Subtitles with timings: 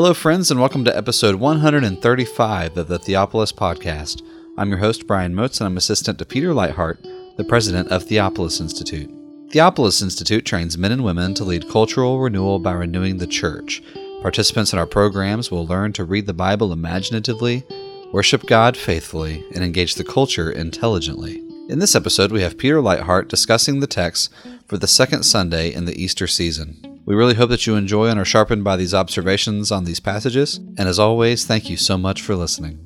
[0.00, 4.22] Hello, friends, and welcome to episode 135 of the Theopolis Podcast.
[4.56, 7.02] I'm your host, Brian Moats, and I'm assistant to Peter Leithart,
[7.36, 9.10] the president of Theopolis Institute.
[9.48, 13.82] Theopolis Institute trains men and women to lead cultural renewal by renewing the church.
[14.22, 17.64] Participants in our programs will learn to read the Bible imaginatively,
[18.12, 21.42] worship God faithfully, and engage the culture intelligently.
[21.68, 24.32] In this episode, we have Peter Leithart discussing the text
[24.68, 26.87] for the second Sunday in the Easter season.
[27.08, 30.58] We really hope that you enjoy and are sharpened by these observations on these passages.
[30.58, 32.84] And as always, thank you so much for listening.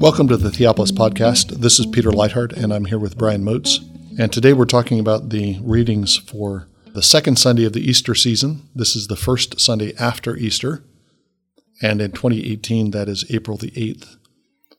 [0.00, 1.60] Welcome to the Theopolis Podcast.
[1.60, 3.78] This is Peter Leithart, and I'm here with Brian Moats.
[4.18, 8.68] And today we're talking about the readings for the second Sunday of the Easter season.
[8.74, 10.82] This is the first Sunday after Easter.
[11.80, 14.16] And in 2018, that is April the 8th,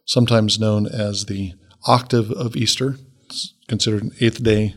[0.04, 1.54] sometimes known as the
[1.88, 2.98] octave of Easter.
[3.30, 4.76] It's considered an eighth day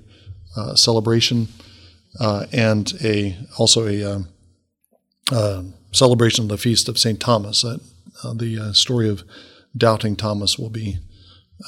[0.54, 1.48] uh, celebration
[2.20, 4.28] uh, and a also a um,
[5.32, 7.18] uh, celebration of the feast of St.
[7.18, 7.64] Thomas.
[7.64, 7.78] Uh,
[8.34, 9.24] the uh, story of
[9.74, 10.98] doubting Thomas will be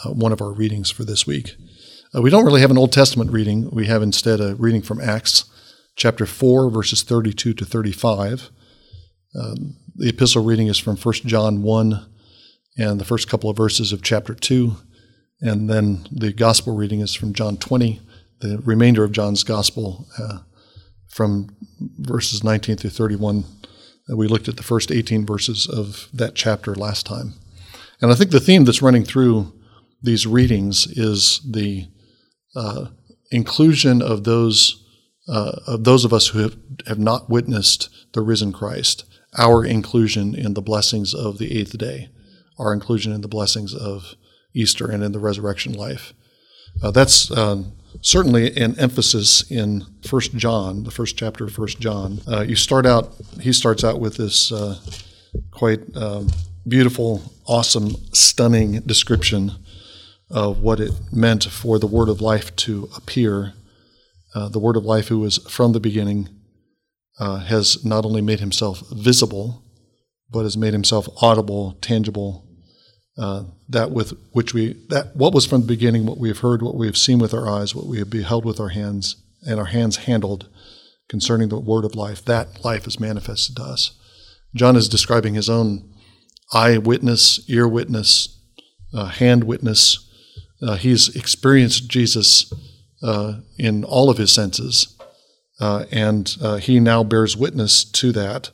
[0.04, 1.54] one of our readings for this week.
[2.20, 3.70] we don't really have an Old Testament reading.
[3.70, 5.44] We have instead a reading from Acts
[5.96, 8.50] chapter 4, verses 32 to 35.
[9.34, 12.06] Um, the epistle reading is from 1 John 1
[12.76, 14.76] and the first couple of verses of chapter 2.
[15.44, 18.00] And then the gospel reading is from John 20,
[18.40, 20.38] the remainder of John's gospel uh,
[21.06, 21.54] from
[21.98, 23.44] verses 19 through 31.
[24.10, 27.34] Uh, we looked at the first 18 verses of that chapter last time.
[28.00, 29.52] And I think the theme that's running through
[30.02, 31.88] these readings is the
[32.56, 32.86] uh,
[33.30, 34.80] inclusion of those
[35.26, 36.54] uh, of those of us who have,
[36.86, 39.04] have not witnessed the risen Christ,
[39.38, 42.10] our inclusion in the blessings of the eighth day,
[42.58, 44.16] our inclusion in the blessings of
[44.54, 46.14] Easter and in the resurrection life.
[46.82, 52.20] Uh, that's um, certainly an emphasis in First John, the first chapter of First John.
[52.26, 54.78] Uh, you start out; he starts out with this uh,
[55.50, 56.28] quite um,
[56.66, 59.52] beautiful, awesome, stunning description
[60.30, 63.52] of what it meant for the Word of Life to appear.
[64.34, 66.28] Uh, the Word of Life, who was from the beginning,
[67.20, 69.62] uh, has not only made himself visible,
[70.30, 72.43] but has made himself audible, tangible,
[73.16, 76.62] uh, that with which we that what was from the beginning, what we have heard,
[76.62, 79.16] what we have seen with our eyes, what we have beheld with our hands,
[79.46, 80.48] and our hands handled
[81.08, 82.24] concerning the word of life.
[82.24, 83.92] That life is manifested to us.
[84.54, 85.92] John is describing his own
[86.52, 88.40] eye witness, ear witness,
[88.92, 90.10] uh, hand witness.
[90.62, 92.52] Uh, he's experienced Jesus
[93.02, 94.96] uh, in all of his senses,
[95.60, 96.28] uh, and
[96.62, 98.50] he now bears witness to that,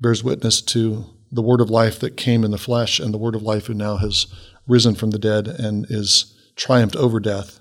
[0.00, 3.34] bears witness to the word of life that came in the flesh and the word
[3.34, 4.26] of life who now has
[4.66, 7.60] risen from the dead and is triumphed over death.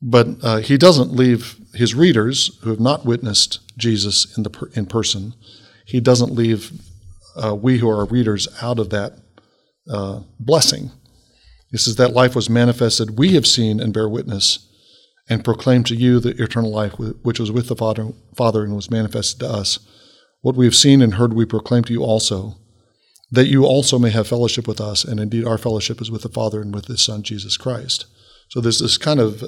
[0.00, 4.70] But uh, he doesn't leave his readers who have not witnessed Jesus in, the per-
[4.74, 5.34] in person,
[5.84, 6.72] he doesn't leave
[7.36, 9.18] uh, we who are readers out of that
[9.90, 10.90] uh, blessing.
[11.70, 14.68] He says that life was manifested, we have seen and bear witness,
[15.28, 18.90] and proclaim to you the eternal life which was with the Father, Father and was
[18.90, 19.78] manifested to us.
[20.40, 22.56] What we have seen and heard we proclaim to you also,
[23.32, 25.04] that you also may have fellowship with us.
[25.04, 28.04] And indeed, our fellowship is with the Father and with His Son, Jesus Christ.
[28.48, 29.42] So there's this kind of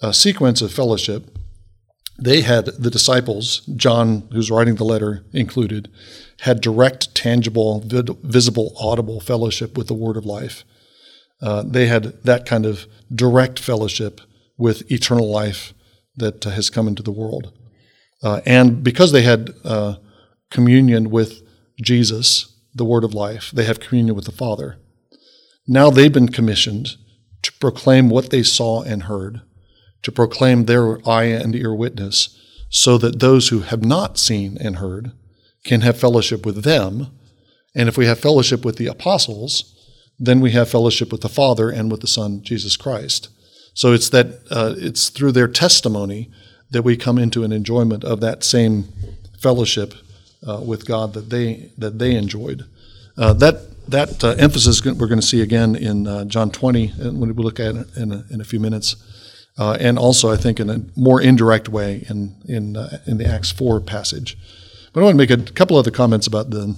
[0.00, 1.36] uh, sequence of fellowship.
[2.16, 5.90] They had, the disciples, John, who's writing the letter included,
[6.40, 10.64] had direct, tangible, vid- visible, audible fellowship with the Word of life.
[11.42, 14.20] Uh, they had that kind of direct fellowship
[14.56, 15.74] with eternal life
[16.16, 17.52] that uh, has come into the world.
[18.22, 19.96] Uh, and because they had uh,
[20.52, 21.42] communion with
[21.82, 23.50] Jesus, the word of life.
[23.52, 24.78] They have communion with the Father.
[25.66, 26.96] Now they've been commissioned
[27.42, 29.42] to proclaim what they saw and heard,
[30.02, 34.76] to proclaim their eye and ear witness, so that those who have not seen and
[34.76, 35.12] heard
[35.64, 37.08] can have fellowship with them.
[37.74, 39.74] And if we have fellowship with the apostles,
[40.18, 43.28] then we have fellowship with the Father and with the Son, Jesus Christ.
[43.74, 46.30] So it's that uh, it's through their testimony
[46.70, 48.88] that we come into an enjoyment of that same
[49.38, 49.94] fellowship
[50.46, 52.64] uh, with God that they that they enjoyed.
[53.16, 57.20] Uh, that that uh, emphasis we're going to see again in uh, John 20 when
[57.20, 58.96] we look at it in a, in a few minutes,
[59.58, 63.26] uh, and also I think in a more indirect way in in uh, in the
[63.26, 64.36] Acts 4 passage.
[64.92, 66.76] But I want to make a couple other comments about the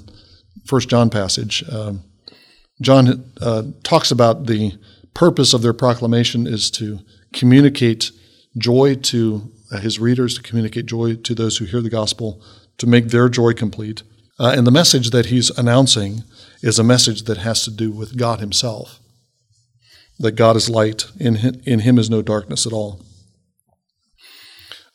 [0.64, 1.64] First John passage.
[1.70, 2.02] Um,
[2.80, 3.32] John
[3.82, 4.72] talks about the
[5.14, 7.00] purpose of their proclamation is to
[7.32, 8.10] communicate
[8.58, 9.50] joy to
[9.80, 12.42] his readers, to communicate joy to those who hear the gospel
[12.76, 14.02] to make their joy complete.
[14.38, 16.22] Uh, and the message that he's announcing
[16.62, 19.00] is a message that has to do with God himself
[20.18, 23.00] that God is light, in him, in him is no darkness at all.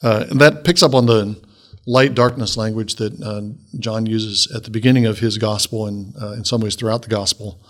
[0.02, 1.40] Uh, and that picks up on the
[1.86, 3.42] light darkness language that uh,
[3.80, 7.10] John uses at the beginning of his gospel and uh, in some ways throughout the
[7.10, 7.64] gospel,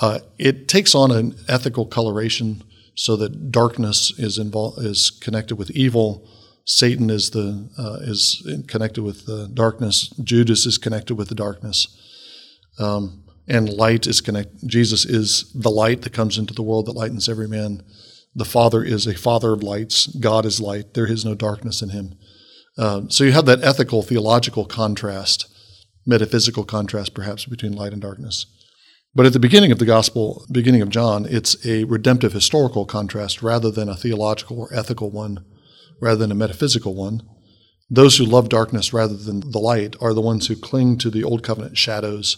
[0.00, 2.62] uh, it takes on an ethical coloration
[2.94, 6.28] so that darkness is involved is connected with evil.
[6.70, 10.08] Satan is the uh, is connected with the darkness.
[10.22, 11.98] Judas is connected with the darkness,
[12.78, 14.68] um, and light is connected.
[14.68, 17.82] Jesus is the light that comes into the world that lightens every man.
[18.36, 20.06] The Father is a Father of lights.
[20.06, 20.94] God is light.
[20.94, 22.14] There is no darkness in Him.
[22.78, 25.52] Uh, so you have that ethical, theological contrast,
[26.06, 28.46] metaphysical contrast, perhaps between light and darkness.
[29.12, 33.42] But at the beginning of the gospel, beginning of John, it's a redemptive historical contrast
[33.42, 35.44] rather than a theological or ethical one,
[36.00, 37.22] rather than a metaphysical one.
[37.88, 41.24] Those who love darkness rather than the light are the ones who cling to the
[41.24, 42.36] old covenant shadows,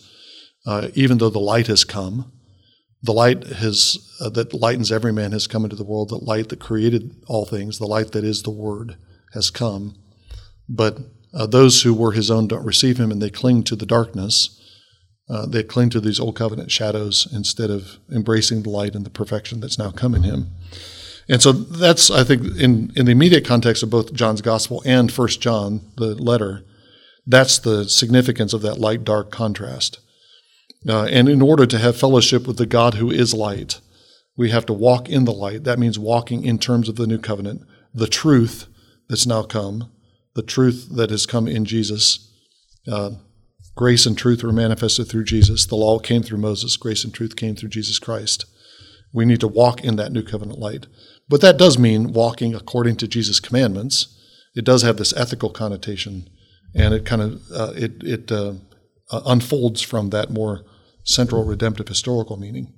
[0.66, 2.32] uh, even though the light has come.
[3.02, 6.48] The light has, uh, that lightens every man has come into the world, the light
[6.50, 8.96] that created all things, the light that is the Word
[9.32, 9.96] has come.
[10.68, 10.98] But
[11.34, 14.60] uh, those who were his own don't receive him and they cling to the darkness
[15.28, 19.10] uh, they cling to these old covenant shadows instead of embracing the light and the
[19.10, 20.50] perfection that's now come in him.
[21.28, 25.10] And so that's, I think, in, in the immediate context of both John's gospel and
[25.10, 26.64] First John, the letter,
[27.26, 30.00] that's the significance of that light dark contrast.
[30.88, 33.80] Uh, and in order to have fellowship with the God who is light,
[34.36, 35.64] we have to walk in the light.
[35.64, 37.62] That means walking in terms of the new covenant,
[37.94, 38.66] the truth
[39.08, 39.92] that's now come,
[40.34, 42.32] the truth that has come in Jesus.
[42.90, 43.10] Uh,
[43.74, 45.64] Grace and truth were manifested through Jesus.
[45.64, 46.76] The law came through Moses.
[46.76, 48.44] Grace and truth came through Jesus Christ.
[49.12, 50.86] We need to walk in that new covenant light.
[51.28, 54.18] But that does mean walking according to Jesus' commandments.
[54.54, 56.28] It does have this ethical connotation,
[56.74, 58.54] and it kind of uh, it it uh,
[59.10, 60.64] uh, unfolds from that more
[61.04, 62.72] central redemptive historical meaning.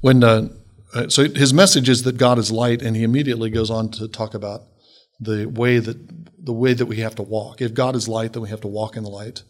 [0.00, 0.48] When uh,
[0.94, 4.08] uh, so his message is that God is light, and he immediately goes on to
[4.08, 4.62] talk about
[5.20, 5.96] the way that
[6.44, 7.60] the way that we have to walk.
[7.60, 9.42] If God is light, then we have to walk in the light.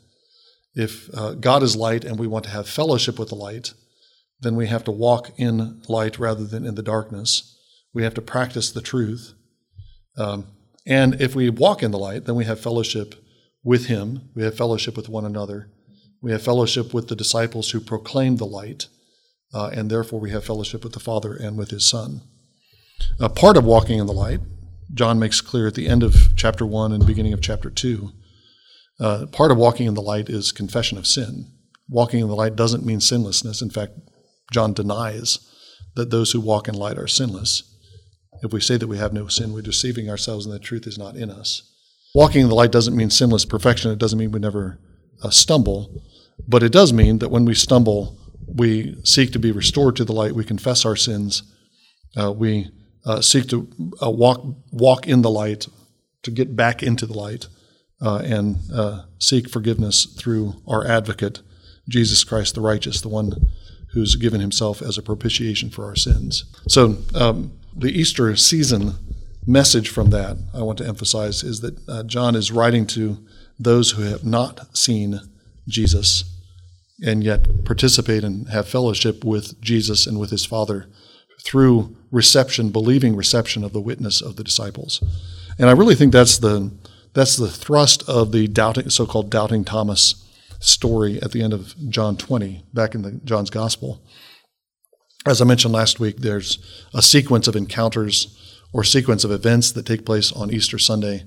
[0.75, 3.75] If uh, God is light and we want to have fellowship with the light,
[4.41, 7.57] then we have to walk in light rather than in the darkness.
[7.93, 9.35] We have to practice the truth.
[10.17, 10.47] Um,
[10.87, 13.15] and if we walk in the light, then we have fellowship
[13.65, 14.31] with Him.
[14.35, 15.71] We have fellowship with one another.
[16.21, 18.87] We have fellowship with the disciples who proclaim the light.
[19.53, 22.23] Uh, and therefore, we have fellowship with the Father and with His Son.
[23.19, 24.41] A part of walking in the light
[24.93, 28.11] John makes clear at the end of chapter 1 and beginning of chapter 2.
[29.01, 31.53] Uh, part of walking in the light is confession of sin.
[31.89, 33.63] Walking in the light doesn't mean sinlessness.
[33.63, 33.93] In fact,
[34.53, 35.39] John denies
[35.95, 37.63] that those who walk in light are sinless.
[38.43, 40.99] If we say that we have no sin, we're deceiving ourselves and the truth is
[40.99, 41.63] not in us.
[42.15, 43.91] Walking in the light doesn't mean sinless perfection.
[43.91, 44.79] It doesn't mean we never
[45.23, 46.03] uh, stumble.
[46.47, 50.13] But it does mean that when we stumble, we seek to be restored to the
[50.13, 50.35] light.
[50.35, 51.43] We confess our sins.
[52.17, 52.71] Uh, we
[53.05, 53.69] uh, seek to
[54.03, 55.67] uh, walk walk in the light,
[56.23, 57.49] to get back into the light,
[58.01, 61.43] uh, and uh, seek forgiveness through our advocate,
[61.89, 63.33] Jesus Christ the righteous, the one
[63.93, 66.45] who's given himself as a propitiation for our sins.
[66.69, 68.95] So um, the Easter season
[69.47, 73.19] message from that I want to emphasize is that uh, John is writing to
[73.59, 75.21] those who have not seen
[75.67, 76.25] Jesus
[77.05, 80.87] and yet participate and have fellowship with Jesus and with his Father
[81.43, 85.03] through reception, believing reception of the witness of the disciples.
[85.59, 86.73] And I really think that's the
[87.15, 90.25] that's the thrust of the doubting so-called doubting Thomas
[90.59, 94.03] story at the end of John 20 back in the John's gospel.
[95.27, 96.59] As I mentioned last week, there's
[96.95, 98.37] a sequence of encounters
[98.73, 101.25] or sequence of events that take place on Easter Sunday.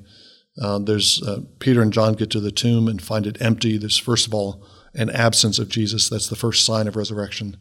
[0.62, 3.78] Uh, there's uh, Peter and John get to the tomb and find it empty.
[3.78, 6.10] There's first of all an absence of Jesus.
[6.10, 7.58] That's the first sign of resurrection.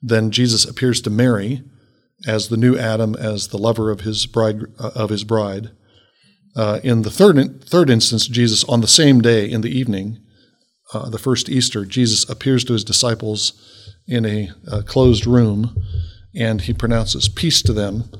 [0.00, 1.62] Then Jesus appears to Mary,
[2.26, 4.62] as the new Adam, as the lover of his bride.
[4.78, 5.70] Uh, of his bride.
[6.54, 10.21] Uh, in the third third instance, Jesus on the same day in the evening,
[10.92, 13.52] uh, the first Easter, Jesus appears to his disciples
[14.06, 15.76] in a, a closed room,
[16.34, 18.10] and he pronounces peace to them,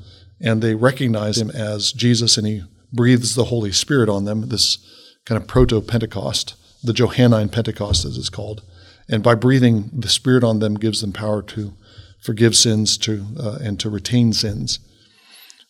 [0.41, 4.49] and they recognize him as Jesus, and he breathes the Holy Spirit on them.
[4.49, 4.77] This
[5.25, 8.61] kind of proto Pentecost, the Johannine Pentecost, as it's called,
[9.09, 11.73] and by breathing the Spirit on them, gives them power to
[12.21, 14.79] forgive sins to uh, and to retain sins.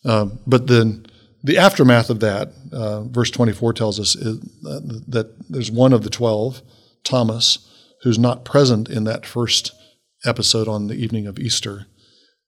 [0.04, 1.06] Uh, but then
[1.42, 6.02] the aftermath of that, uh, verse 24 tells us is, uh, that there's one of
[6.02, 6.62] the 12,
[7.04, 7.58] Thomas,
[8.02, 9.72] who's not present in that first
[10.24, 11.86] episode on the evening of Easter.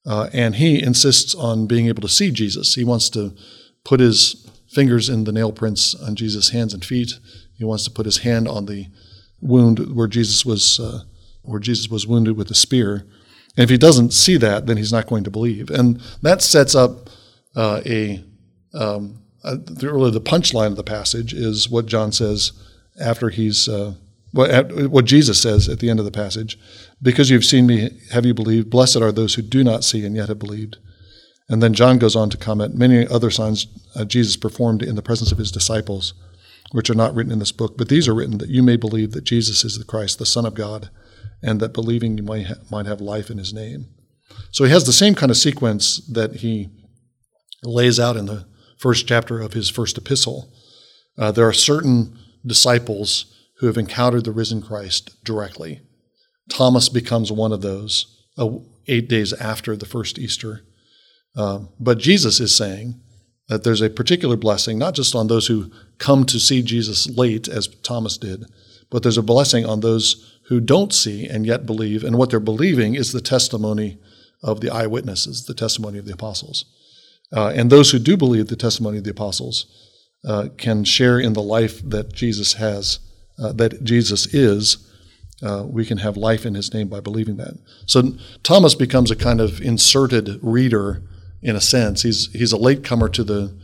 [0.04, 2.74] Uh, and he insists on being able to see Jesus.
[2.74, 3.34] He wants to
[3.84, 7.12] put his fingers in the nail prints on Jesus' hands and feet.
[7.56, 8.86] He wants to put his hand on the
[9.40, 11.02] wound where Jesus was uh,
[11.42, 13.06] where Jesus was wounded with a spear.
[13.56, 15.70] And if he doesn't see that, then he's not going to believe.
[15.70, 17.08] And that sets up
[17.54, 18.22] uh, a,
[18.74, 22.52] um, the, really the punchline of the passage is what John says
[23.00, 23.94] after he's uh,
[24.36, 26.58] what, what Jesus says at the end of the passage.
[27.02, 28.70] Because you've seen me, have you believed?
[28.70, 30.76] Blessed are those who do not see and yet have believed.
[31.48, 35.02] And then John goes on to comment many other signs uh, Jesus performed in the
[35.02, 36.12] presence of his disciples,
[36.72, 39.12] which are not written in this book, but these are written that you may believe
[39.12, 40.90] that Jesus is the Christ, the Son of God,
[41.42, 43.86] and that believing you might, ha- might have life in his name.
[44.50, 46.68] So he has the same kind of sequence that he
[47.62, 48.46] lays out in the
[48.78, 50.52] first chapter of his first epistle.
[51.16, 55.80] Uh, there are certain disciples who have encountered the risen Christ directly.
[56.50, 58.50] Thomas becomes one of those uh,
[58.86, 60.62] eight days after the first Easter.
[61.34, 63.00] Um, but Jesus is saying
[63.48, 67.48] that there's a particular blessing, not just on those who come to see Jesus late,
[67.48, 68.44] as Thomas did,
[68.90, 72.04] but there's a blessing on those who don't see and yet believe.
[72.04, 73.98] And what they're believing is the testimony
[74.42, 76.64] of the eyewitnesses, the testimony of the apostles.
[77.32, 79.66] Uh, and those who do believe the testimony of the apostles
[80.24, 83.00] uh, can share in the life that Jesus has,
[83.38, 84.78] uh, that Jesus is.
[85.42, 87.58] Uh, we can have life in his name by believing that.
[87.84, 91.02] So Thomas becomes a kind of inserted reader
[91.42, 92.02] in a sense.
[92.02, 93.54] He's, he's a latecomer to the,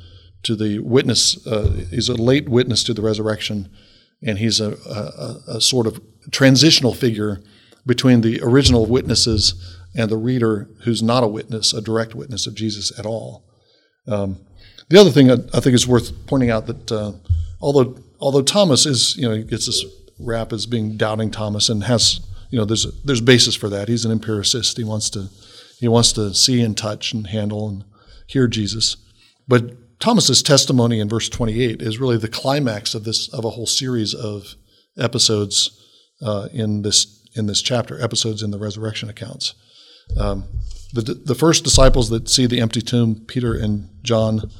[0.43, 3.71] to the witness, uh, he's a late witness to the resurrection,
[4.23, 6.01] and he's a, a, a sort of
[6.31, 7.41] transitional figure
[7.87, 12.55] between the original witnesses and the reader who's not a witness, a direct witness of
[12.55, 13.45] Jesus at all.
[14.07, 14.41] Um,
[14.89, 17.13] the other thing I, I, think is worth pointing out that uh,
[17.61, 19.85] although although Thomas is you know he gets this
[20.19, 23.89] rap as being doubting Thomas and has you know there's there's basis for that.
[23.89, 24.77] He's an empiricist.
[24.77, 25.29] He wants to
[25.79, 27.85] he wants to see and touch and handle and
[28.27, 28.97] hear Jesus.
[29.49, 33.67] But Thomas's testimony in verse 28 is really the climax of this of a whole
[33.67, 34.55] series of
[34.99, 35.79] episodes
[36.23, 39.55] uh, in this in this chapter, episodes in the resurrection accounts.
[40.19, 40.45] Um,
[40.93, 44.51] the, the first disciples that see the empty tomb, Peter and John,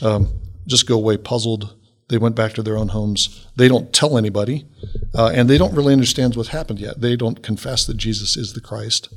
[0.00, 1.74] um, just go away puzzled.
[2.12, 3.46] They went back to their own homes.
[3.56, 4.66] They don't tell anybody,
[5.14, 7.00] uh, and they don't really understand what's happened yet.
[7.00, 9.08] They don't confess that Jesus is the Christ.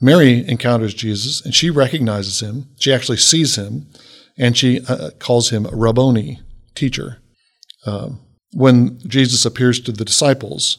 [0.00, 2.70] Mary encounters Jesus, and she recognizes him.
[2.80, 3.86] She actually sees him,
[4.36, 6.40] and she uh, calls him Rabboni,
[6.74, 7.18] teacher.
[7.86, 8.18] Um,
[8.52, 10.78] when Jesus appears to the disciples,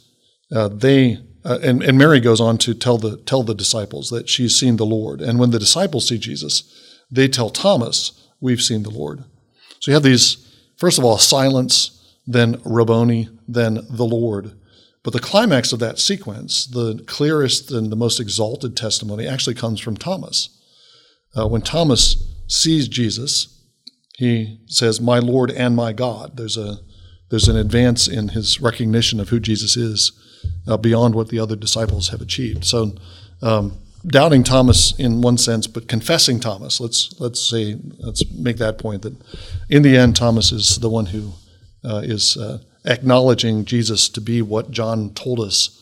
[0.53, 4.27] uh, they uh, and, and Mary goes on to tell the tell the disciples that
[4.27, 5.21] she's seen the Lord.
[5.21, 6.63] And when the disciples see Jesus,
[7.09, 9.23] they tell Thomas, "We've seen the Lord."
[9.79, 10.45] So you have these
[10.79, 11.95] first of all silence,
[12.25, 14.53] then Rabboni, then the Lord.
[15.03, 19.79] But the climax of that sequence, the clearest and the most exalted testimony, actually comes
[19.79, 20.49] from Thomas.
[21.37, 22.15] Uh, when Thomas
[22.47, 23.63] sees Jesus,
[24.17, 26.79] he says, "My Lord and my God." There's a
[27.29, 30.11] there's an advance in his recognition of who Jesus is
[30.67, 32.65] uh, beyond what the other disciples have achieved.
[32.65, 32.95] So,
[33.41, 36.79] um, doubting Thomas in one sense, but confessing Thomas.
[36.79, 39.15] Let's let's say let's make that point that
[39.69, 41.33] in the end, Thomas is the one who
[41.83, 45.75] uh, is uh, acknowledging Jesus to be what John told us.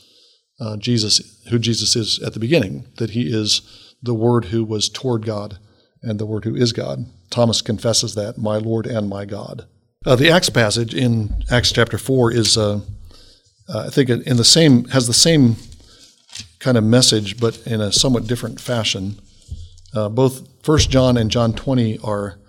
[0.59, 4.89] Uh, Jesus, who Jesus is at the beginning, that he is the Word who was
[4.89, 5.59] toward God
[6.01, 7.05] and the Word who is God.
[7.29, 9.67] Thomas confesses that, my Lord and my God.
[10.03, 12.79] Uh, the Acts passage in Acts chapter 4 is uh,
[13.69, 15.57] uh, I think in the same has the same
[16.59, 19.19] kind of message, but in a somewhat different fashion.
[19.93, 22.39] Uh, both First John and John 20 are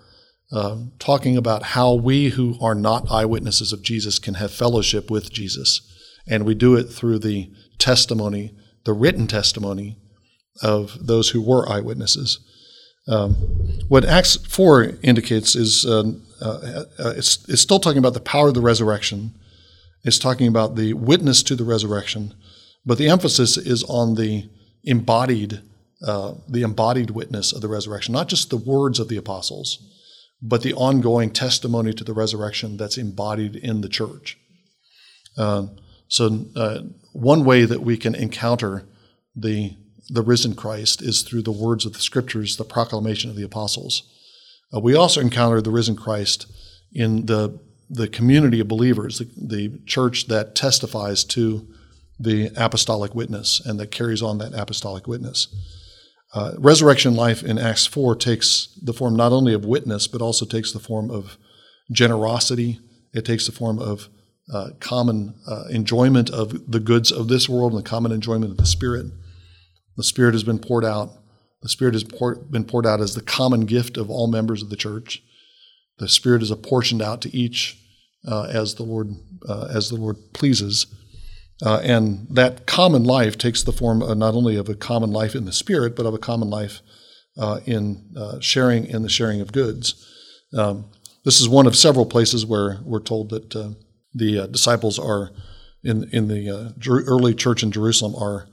[0.51, 5.31] uh, talking about how we who are not eyewitnesses of Jesus can have fellowship with
[5.31, 5.81] Jesus,
[6.27, 9.97] and we do it through the testimony, the written testimony
[10.61, 12.39] of those who were eyewitnesses.
[13.07, 13.33] Um,
[13.87, 16.03] what Acts 4 indicates is uh,
[16.41, 19.33] uh, uh, it's, it's still talking about the power of the resurrection
[20.03, 22.33] it's talking about the witness to the resurrection,
[22.85, 24.49] but the emphasis is on the
[24.83, 25.61] embodied,
[26.05, 29.85] uh, the embodied witness of the resurrection, not just the words of the apostles,
[30.41, 34.37] but the ongoing testimony to the resurrection that's embodied in the church.
[35.37, 35.67] Uh,
[36.07, 36.79] so, uh,
[37.13, 38.85] one way that we can encounter
[39.35, 39.75] the
[40.11, 44.03] the risen Christ is through the words of the scriptures, the proclamation of the apostles.
[44.73, 46.47] Uh, we also encounter the risen Christ
[46.91, 47.59] in the
[47.91, 51.67] the community of believers, the, the church that testifies to
[52.19, 55.47] the apostolic witness and that carries on that apostolic witness.
[56.33, 60.45] Uh, resurrection life in Acts 4 takes the form not only of witness, but also
[60.45, 61.37] takes the form of
[61.91, 62.79] generosity.
[63.13, 64.09] It takes the form of
[64.53, 68.57] uh, common uh, enjoyment of the goods of this world and the common enjoyment of
[68.57, 69.07] the Spirit.
[69.97, 71.11] The Spirit has been poured out.
[71.61, 74.69] The Spirit has pour, been poured out as the common gift of all members of
[74.69, 75.23] the church.
[75.97, 77.77] The Spirit is apportioned out to each
[78.27, 79.09] uh, as the Lord
[79.47, 80.85] uh, as the Lord pleases.
[81.65, 85.45] Uh, and that common life takes the form not only of a common life in
[85.45, 86.81] the Spirit, but of a common life
[87.37, 90.05] uh, in uh, sharing in the sharing of goods.
[90.57, 90.85] Um,
[91.25, 93.71] This is one of several places where we're told that uh,
[94.13, 95.31] the uh, disciples are
[95.83, 98.47] in in the uh, early church in Jerusalem are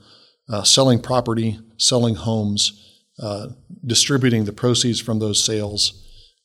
[0.63, 2.71] selling property, selling homes,
[3.85, 5.93] distributing the proceeds from those sales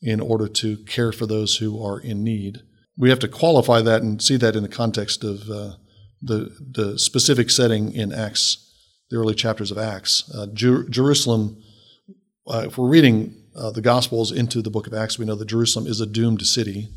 [0.00, 2.62] in order to care for those who are in need.
[2.96, 5.38] We have to qualify that and see that in the context of
[6.22, 8.72] the the specific setting in Acts,
[9.10, 10.30] the early chapters of Acts.
[10.34, 11.62] Uh, Jer- Jerusalem.
[12.46, 15.86] Uh, if we're reading the Gospels into the book of Acts, we know that Jerusalem
[15.86, 16.88] is a doomed city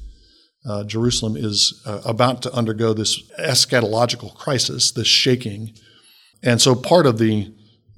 [0.67, 5.73] uh, Jerusalem is uh, about to undergo this eschatological crisis, this shaking,
[6.41, 7.53] and so part of the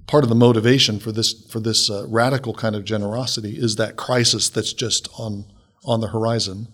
[0.06, 3.96] part of the motivation for this for this uh, radical kind of generosity is that
[3.96, 5.46] crisis that's just on
[5.86, 6.68] on the horizon,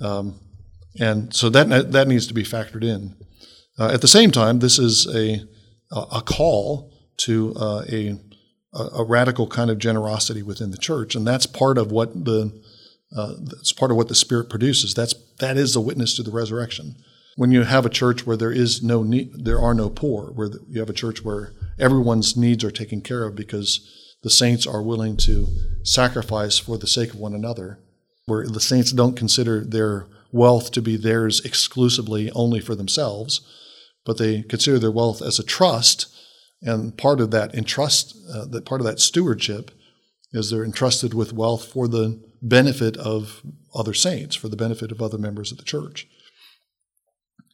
[0.00, 0.38] um,
[1.00, 3.16] and so that that needs to be factored in.
[3.78, 5.42] Uh, at the same time, this is a
[5.92, 8.18] a call to uh, a
[8.72, 12.52] a radical kind of generosity within the church, and that's part of what the
[13.16, 14.94] uh, that's part of what the Spirit produces.
[14.94, 16.96] That's that is a witness to the resurrection.
[17.36, 20.50] When you have a church where there is no need, there are no poor, where
[20.68, 24.82] you have a church where everyone's needs are taken care of because the saints are
[24.82, 25.46] willing to
[25.82, 27.78] sacrifice for the sake of one another,
[28.24, 33.40] where the saints don't consider their wealth to be theirs exclusively only for themselves,
[34.06, 36.06] but they consider their wealth as a trust,
[36.62, 39.72] and part of that entrust, uh, that part of that stewardship,
[40.32, 43.42] is they're entrusted with wealth for the benefit of
[43.74, 46.06] other saints, for the benefit of other members of the church.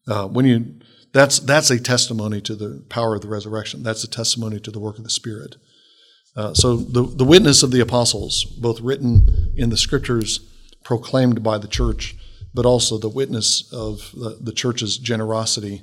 [0.06, 0.74] Uh, when you
[1.12, 3.82] that's that's a testimony to the power of the resurrection.
[3.82, 5.56] That's a testimony to the work of the Spirit.
[6.34, 10.40] Uh, so the the witness of the apostles, both written in the scriptures,
[10.84, 12.16] proclaimed by the church,
[12.54, 15.82] but also the witness of the, the church's generosity